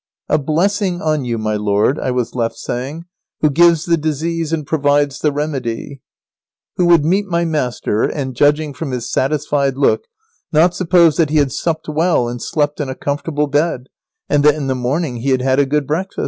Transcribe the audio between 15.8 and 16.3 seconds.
breakfast?